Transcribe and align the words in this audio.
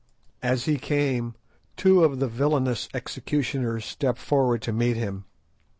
As 0.41 0.65
he 0.65 0.79
came, 0.79 1.35
two 1.77 2.03
of 2.03 2.17
the 2.17 2.27
villainous 2.27 2.89
executioners 2.91 3.85
stepped 3.85 4.17
forward 4.17 4.63
to 4.63 4.73
meet 4.73 4.97
him. 4.97 5.25